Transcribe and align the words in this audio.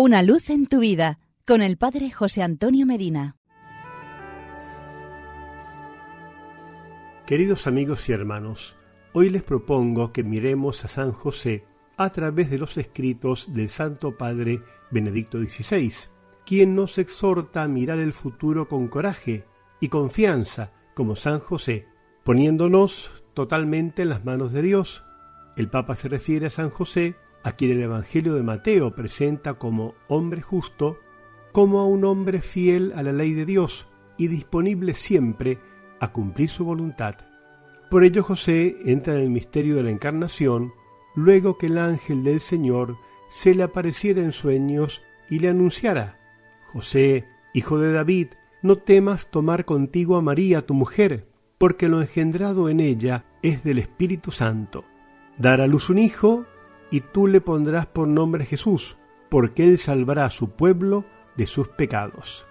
Una 0.00 0.22
luz 0.22 0.48
en 0.48 0.66
tu 0.66 0.78
vida 0.78 1.18
con 1.44 1.60
el 1.60 1.76
Padre 1.76 2.12
José 2.12 2.40
Antonio 2.40 2.86
Medina. 2.86 3.34
Queridos 7.26 7.66
amigos 7.66 8.08
y 8.08 8.12
hermanos, 8.12 8.76
hoy 9.12 9.28
les 9.28 9.42
propongo 9.42 10.12
que 10.12 10.22
miremos 10.22 10.84
a 10.84 10.88
San 10.88 11.10
José 11.10 11.64
a 11.96 12.10
través 12.10 12.48
de 12.48 12.58
los 12.58 12.76
escritos 12.76 13.52
del 13.52 13.68
Santo 13.68 14.16
Padre 14.16 14.62
Benedicto 14.92 15.40
XVI, 15.40 15.92
quien 16.46 16.76
nos 16.76 16.98
exhorta 16.98 17.64
a 17.64 17.68
mirar 17.68 17.98
el 17.98 18.12
futuro 18.12 18.68
con 18.68 18.86
coraje 18.86 19.46
y 19.80 19.88
confianza 19.88 20.70
como 20.94 21.16
San 21.16 21.40
José, 21.40 21.88
poniéndonos 22.22 23.24
totalmente 23.34 24.02
en 24.02 24.10
las 24.10 24.24
manos 24.24 24.52
de 24.52 24.62
Dios. 24.62 25.02
El 25.56 25.68
Papa 25.68 25.96
se 25.96 26.08
refiere 26.08 26.46
a 26.46 26.50
San 26.50 26.70
José 26.70 27.16
a 27.48 27.52
quien 27.52 27.70
el 27.70 27.80
Evangelio 27.80 28.34
de 28.34 28.42
Mateo 28.42 28.94
presenta 28.94 29.54
como 29.54 29.94
hombre 30.06 30.42
justo, 30.42 30.98
como 31.50 31.78
a 31.80 31.86
un 31.86 32.04
hombre 32.04 32.42
fiel 32.42 32.92
a 32.94 33.02
la 33.02 33.14
ley 33.14 33.32
de 33.32 33.46
Dios 33.46 33.88
y 34.18 34.28
disponible 34.28 34.92
siempre 34.92 35.58
a 35.98 36.12
cumplir 36.12 36.50
su 36.50 36.66
voluntad. 36.66 37.14
Por 37.90 38.04
ello 38.04 38.22
José 38.22 38.76
entra 38.84 39.14
en 39.14 39.20
el 39.20 39.30
misterio 39.30 39.76
de 39.76 39.82
la 39.82 39.90
encarnación 39.90 40.74
luego 41.14 41.56
que 41.56 41.68
el 41.68 41.78
ángel 41.78 42.22
del 42.22 42.40
Señor 42.40 42.98
se 43.30 43.54
le 43.54 43.62
apareciera 43.62 44.20
en 44.20 44.32
sueños 44.32 45.02
y 45.30 45.38
le 45.38 45.48
anunciara, 45.48 46.18
José, 46.70 47.24
hijo 47.54 47.78
de 47.78 47.92
David, 47.92 48.28
no 48.60 48.76
temas 48.76 49.30
tomar 49.30 49.64
contigo 49.64 50.18
a 50.18 50.22
María 50.22 50.66
tu 50.66 50.74
mujer, 50.74 51.26
porque 51.56 51.88
lo 51.88 52.02
engendrado 52.02 52.68
en 52.68 52.80
ella 52.80 53.24
es 53.40 53.64
del 53.64 53.78
Espíritu 53.78 54.32
Santo. 54.32 54.84
Dar 55.38 55.62
a 55.62 55.66
luz 55.66 55.88
un 55.88 55.96
hijo 55.96 56.44
y 56.90 57.00
tú 57.00 57.26
le 57.26 57.40
pondrás 57.40 57.86
por 57.86 58.08
nombre 58.08 58.44
Jesús, 58.44 58.96
porque 59.28 59.64
él 59.64 59.78
salvará 59.78 60.26
a 60.26 60.30
su 60.30 60.50
pueblo 60.50 61.04
de 61.36 61.46
sus 61.46 61.68
pecados. 61.68 62.46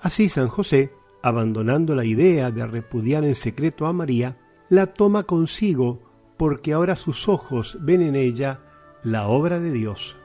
Así 0.00 0.28
San 0.28 0.48
José, 0.48 0.92
abandonando 1.22 1.94
la 1.94 2.04
idea 2.04 2.50
de 2.50 2.66
repudiar 2.66 3.24
en 3.24 3.34
secreto 3.34 3.86
a 3.86 3.92
María, 3.92 4.38
la 4.68 4.86
toma 4.86 5.24
consigo 5.24 6.00
porque 6.36 6.72
ahora 6.72 6.96
sus 6.96 7.28
ojos 7.28 7.78
ven 7.82 8.00
en 8.00 8.16
ella 8.16 8.60
la 9.02 9.28
obra 9.28 9.60
de 9.60 9.70
Dios. 9.72 10.16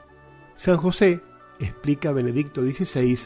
San 0.54 0.76
José, 0.76 1.20
explica 1.58 2.12
Benedicto 2.12 2.62
XVI, 2.62 3.18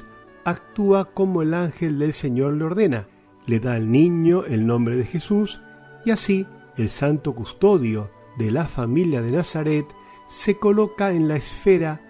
actúa 0.45 1.05
como 1.13 1.43
el 1.43 1.55
ángel 1.55 1.99
del 1.99 2.13
Señor 2.13 2.55
le 2.55 2.65
ordena, 2.65 3.09
le 3.47 3.61
da 3.61 3.75
al 3.75 3.91
niño 3.91 4.45
el 4.45 4.67
nombre 4.67 4.97
de 4.97 5.05
Jesús 5.05 5.61
y 6.05 6.11
así 6.11 6.47
el 6.77 6.91
santo 6.91 7.35
custodio 7.35 8.11
de 8.39 8.51
la 8.51 8.65
familia 8.65 9.23
de 9.23 9.33
Nazaret 9.33 9.87
se 10.31 10.59
coloca 10.59 11.11
en 11.11 11.27
la 11.27 11.37
esfera 11.37 12.01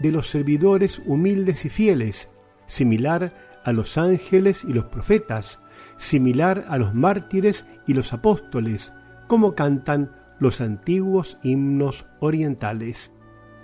de 0.00 0.12
los 0.12 0.28
servidores 0.28 1.00
humildes 1.06 1.64
y 1.64 1.70
fieles, 1.70 2.28
similar 2.66 3.34
a 3.64 3.72
los 3.72 3.96
ángeles 3.96 4.64
y 4.64 4.74
los 4.74 4.84
profetas, 4.84 5.60
similar 5.96 6.66
a 6.68 6.76
los 6.76 6.94
mártires 6.94 7.64
y 7.86 7.94
los 7.94 8.12
apóstoles, 8.12 8.92
como 9.28 9.54
cantan 9.54 10.12
los 10.38 10.60
antiguos 10.60 11.38
himnos 11.42 12.06
orientales. 12.20 13.12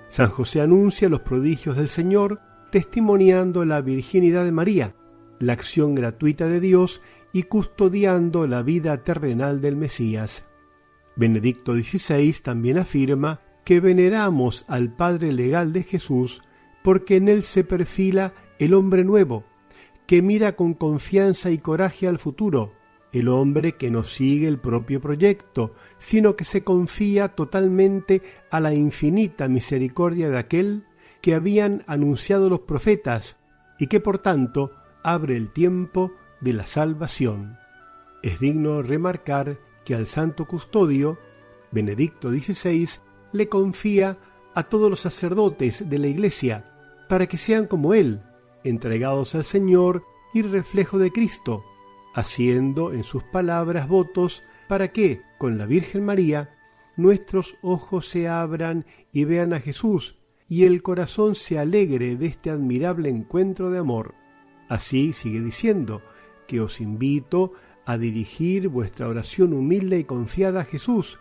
San 0.08 0.30
José 0.30 0.62
anuncia 0.62 1.10
los 1.10 1.20
prodigios 1.20 1.76
del 1.76 1.88
Señor, 1.88 2.40
testimoniando 2.70 3.66
la 3.66 3.82
virginidad 3.82 4.46
de 4.46 4.52
María, 4.52 4.94
la 5.38 5.52
acción 5.52 5.94
gratuita 5.94 6.48
de 6.48 6.60
Dios 6.60 7.02
y 7.34 7.42
custodiando 7.44 8.46
la 8.46 8.62
vida 8.62 8.96
terrenal 9.04 9.60
del 9.60 9.76
Mesías. 9.76 10.46
Benedicto 11.16 11.74
XVI 11.74 12.32
también 12.42 12.78
afirma 12.78 13.40
que 13.66 13.80
veneramos 13.80 14.64
al 14.68 14.92
Padre 14.92 15.32
legal 15.32 15.72
de 15.72 15.82
Jesús 15.82 16.40
porque 16.84 17.16
en 17.16 17.28
él 17.28 17.42
se 17.42 17.64
perfila 17.64 18.32
el 18.60 18.74
hombre 18.74 19.02
nuevo, 19.02 19.42
que 20.06 20.22
mira 20.22 20.54
con 20.54 20.72
confianza 20.72 21.50
y 21.50 21.58
coraje 21.58 22.06
al 22.06 22.20
futuro, 22.20 22.74
el 23.10 23.26
hombre 23.26 23.72
que 23.72 23.90
no 23.90 24.04
sigue 24.04 24.46
el 24.46 24.60
propio 24.60 25.00
proyecto, 25.00 25.74
sino 25.98 26.36
que 26.36 26.44
se 26.44 26.62
confía 26.62 27.34
totalmente 27.34 28.22
a 28.52 28.60
la 28.60 28.72
infinita 28.72 29.48
misericordia 29.48 30.30
de 30.30 30.38
aquel 30.38 30.84
que 31.20 31.34
habían 31.34 31.82
anunciado 31.88 32.48
los 32.48 32.60
profetas 32.60 33.36
y 33.80 33.88
que 33.88 33.98
por 33.98 34.18
tanto 34.18 34.70
abre 35.02 35.36
el 35.36 35.50
tiempo 35.50 36.12
de 36.40 36.52
la 36.52 36.66
salvación. 36.66 37.58
Es 38.22 38.38
digno 38.38 38.80
remarcar 38.82 39.58
que 39.84 39.96
al 39.96 40.06
santo 40.06 40.46
custodio, 40.46 41.18
Benedicto 41.72 42.30
XVI, 42.30 43.00
le 43.36 43.48
confía 43.48 44.18
a 44.54 44.64
todos 44.64 44.90
los 44.90 45.00
sacerdotes 45.00 45.88
de 45.88 45.98
la 45.98 46.08
Iglesia, 46.08 46.72
para 47.08 47.26
que 47.26 47.36
sean 47.36 47.66
como 47.66 47.94
Él, 47.94 48.22
entregados 48.64 49.34
al 49.34 49.44
Señor 49.44 50.04
y 50.34 50.42
reflejo 50.42 50.98
de 50.98 51.12
Cristo, 51.12 51.64
haciendo 52.14 52.92
en 52.92 53.04
sus 53.04 53.22
palabras 53.24 53.88
votos 53.88 54.42
para 54.68 54.92
que, 54.92 55.22
con 55.38 55.58
la 55.58 55.66
Virgen 55.66 56.04
María, 56.04 56.56
nuestros 56.96 57.56
ojos 57.62 58.08
se 58.08 58.26
abran 58.26 58.86
y 59.12 59.24
vean 59.24 59.52
a 59.52 59.60
Jesús, 59.60 60.16
y 60.48 60.64
el 60.64 60.82
corazón 60.82 61.34
se 61.34 61.58
alegre 61.58 62.16
de 62.16 62.26
este 62.26 62.50
admirable 62.50 63.10
encuentro 63.10 63.70
de 63.70 63.78
amor. 63.78 64.14
Así 64.68 65.12
sigue 65.12 65.40
diciendo, 65.40 66.02
que 66.46 66.60
os 66.60 66.80
invito 66.80 67.52
a 67.84 67.98
dirigir 67.98 68.68
vuestra 68.68 69.08
oración 69.08 69.52
humilde 69.52 69.98
y 69.98 70.04
confiada 70.04 70.60
a 70.60 70.64
Jesús, 70.64 71.20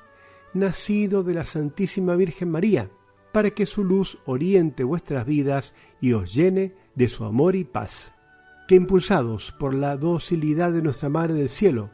nacido 0.55 1.23
de 1.23 1.33
la 1.33 1.45
Santísima 1.45 2.15
Virgen 2.15 2.49
María, 2.49 2.89
para 3.31 3.51
que 3.51 3.65
su 3.65 3.83
luz 3.83 4.17
oriente 4.25 4.83
vuestras 4.83 5.25
vidas 5.25 5.73
y 5.99 6.13
os 6.13 6.33
llene 6.33 6.73
de 6.95 7.07
su 7.07 7.25
amor 7.25 7.55
y 7.55 7.65
paz. 7.65 8.13
Que 8.67 8.75
impulsados 8.75 9.51
por 9.59 9.73
la 9.73 9.97
docilidad 9.97 10.71
de 10.71 10.81
nuestra 10.81 11.09
Madre 11.09 11.33
del 11.33 11.49
Cielo, 11.49 11.89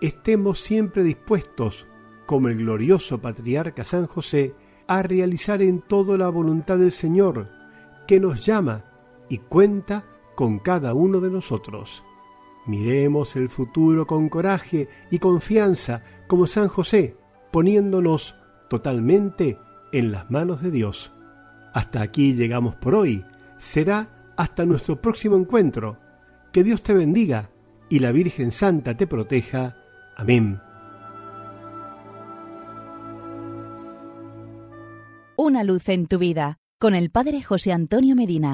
estemos 0.00 0.60
siempre 0.60 1.02
dispuestos, 1.02 1.86
como 2.26 2.48
el 2.48 2.58
glorioso 2.58 3.20
patriarca 3.20 3.84
San 3.84 4.06
José, 4.06 4.54
a 4.86 5.02
realizar 5.02 5.62
en 5.62 5.80
todo 5.80 6.16
la 6.16 6.28
voluntad 6.28 6.78
del 6.78 6.92
Señor, 6.92 7.50
que 8.06 8.20
nos 8.20 8.46
llama 8.46 8.84
y 9.28 9.38
cuenta 9.38 10.04
con 10.34 10.58
cada 10.58 10.94
uno 10.94 11.20
de 11.20 11.30
nosotros. 11.30 12.04
Miremos 12.66 13.36
el 13.36 13.48
futuro 13.48 14.06
con 14.06 14.28
coraje 14.28 14.88
y 15.10 15.18
confianza 15.18 16.02
como 16.26 16.46
San 16.46 16.68
José, 16.68 17.16
poniéndonos 17.54 18.34
totalmente 18.68 19.60
en 19.92 20.10
las 20.10 20.28
manos 20.28 20.60
de 20.60 20.72
Dios. 20.72 21.12
Hasta 21.72 22.02
aquí 22.02 22.34
llegamos 22.34 22.74
por 22.74 22.96
hoy. 22.96 23.24
Será 23.58 24.08
hasta 24.36 24.66
nuestro 24.66 25.00
próximo 25.00 25.36
encuentro. 25.36 26.00
Que 26.50 26.64
Dios 26.64 26.82
te 26.82 26.92
bendiga 26.94 27.50
y 27.88 28.00
la 28.00 28.10
Virgen 28.10 28.50
Santa 28.50 28.96
te 28.96 29.06
proteja. 29.06 29.76
Amén. 30.16 30.60
Una 35.36 35.62
luz 35.62 35.88
en 35.88 36.08
tu 36.08 36.18
vida 36.18 36.58
con 36.80 36.96
el 36.96 37.10
Padre 37.10 37.40
José 37.40 37.72
Antonio 37.72 38.16
Medina. 38.16 38.52